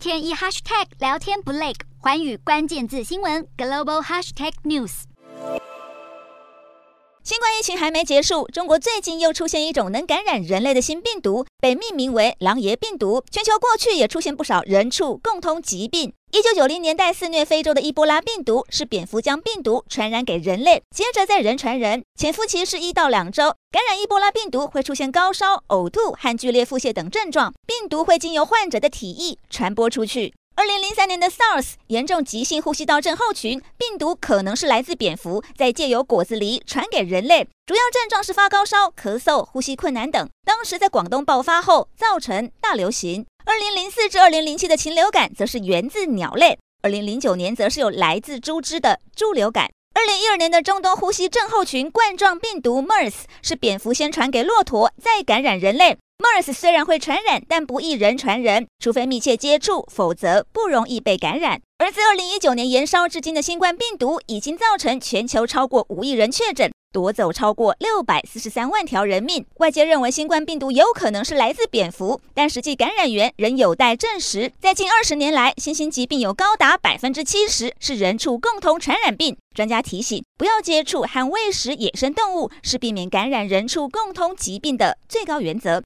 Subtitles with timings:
[0.00, 5.02] 天一 hashtag 聊天不累，环宇关键字新闻 global hashtag news。
[7.22, 13.22] 新冠疫情还没结束，中国最近又出现一种能感染人类的新病毒，被命名为“狼爷病毒”。
[13.30, 16.14] 全球过去也出现不少人畜共通疾病。
[16.32, 23.52] 一九九零年代肆虐非洲的伊波拉病毒是蝙蝠将病毒传染给人类，接着再人传人，潜伏期是一到两周。
[23.72, 30.32] 感染伊波拉病毒会出现高烧、呕吐和剧烈腹泻等症状，病毒会经由患者的体液传播出去。
[30.54, 40.28] 二零零三年的 SARS 严重急性呼吸道症候群病毒可能是来自蝙蝠，再借由果子狸传给人类，主要症状是发高烧、咳嗽、呼吸困难等。
[40.44, 43.26] 当时在广东爆发后，造成大流行。
[43.60, 49.70] 零零四至二零零七的禽流感则是源自鸟类，二零零九年则是有来自猪只的猪流感。
[49.94, 55.98] 二零一二年的中东呼吸症候群冠状病毒 MERS 是蝙蝠先传给骆驼，再感染人类。
[56.18, 61.60] MERS 虽然会传染，但不易人传人，除非密切接触，否则不容易被感染。
[61.76, 66.72] 而自二零一九年延烧至今的新冠病毒，已经造成全球超过五亿人确诊。
[66.92, 69.46] 夺走超过六百四十三万条人命。
[69.58, 74.52] 外界认为新冠病毒有可能是来自蝙蝠，但实际感染源仍有待证实。
[74.58, 79.36] 在近二十年来，新型疾病有高达百分之七十是人畜共同传染病。
[79.54, 85.78] 专家提醒，不要接触和喂食野生动物，是避免感染人畜共同疾病的最高原则。